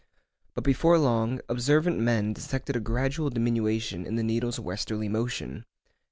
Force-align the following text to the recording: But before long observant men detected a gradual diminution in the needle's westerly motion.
But 0.55 0.63
before 0.63 0.97
long 0.97 1.41
observant 1.47 1.99
men 1.99 2.33
detected 2.33 2.75
a 2.75 2.79
gradual 2.79 3.29
diminution 3.29 4.03
in 4.03 4.15
the 4.15 4.23
needle's 4.23 4.59
westerly 4.59 5.07
motion. 5.09 5.63